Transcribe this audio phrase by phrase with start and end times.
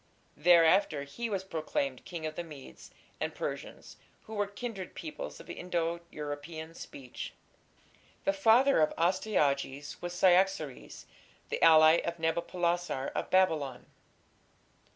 [0.35, 5.47] Thereafter he was proclaimed King of the Medes and Persians, who were kindred peoples of
[5.47, 7.33] Indo European speech.
[8.23, 11.05] The father of Astyages was Cyaxares,
[11.49, 13.85] the ally of Nabopolassar of Babylon.